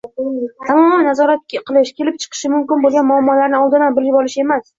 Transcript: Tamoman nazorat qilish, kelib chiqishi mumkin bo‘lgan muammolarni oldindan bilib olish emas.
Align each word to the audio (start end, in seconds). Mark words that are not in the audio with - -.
Tamoman 0.69 1.03
nazorat 1.07 1.43
qilish, 1.55 1.91
kelib 1.99 2.17
chiqishi 2.25 2.51
mumkin 2.55 2.83
bo‘lgan 2.87 3.07
muammolarni 3.11 3.61
oldindan 3.61 3.95
bilib 4.01 4.19
olish 4.25 4.41
emas. 4.47 4.67